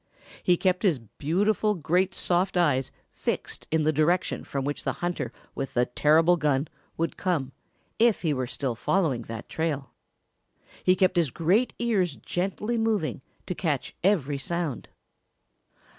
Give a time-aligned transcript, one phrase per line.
[0.41, 5.31] He kept his beautiful, great, soft eyes fixed in the direction from which the hunter
[5.53, 7.51] with the terrible gun would come
[7.99, 9.91] if he were still following that trail.
[10.83, 14.89] He kept his great ears gently moving to catch every little sound.